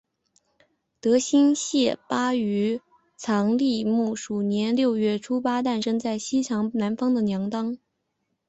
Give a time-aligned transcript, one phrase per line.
[0.99, 2.81] 德新谢巴于
[3.17, 7.77] 藏历木鼠年六月初八诞生在西藏南方的娘当。